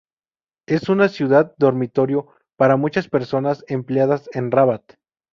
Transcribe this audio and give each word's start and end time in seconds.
Es 0.67 0.89
una 0.89 1.09
ciudad 1.09 1.53
dormitorio 1.59 2.25
para 2.55 2.75
muchas 2.75 3.07
personas 3.07 3.63
empleadas 3.67 4.31
en 4.33 4.49
Rabat. 4.49 4.93